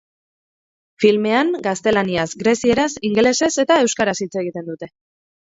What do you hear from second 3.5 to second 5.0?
eta euskaraz hitz egiten dute.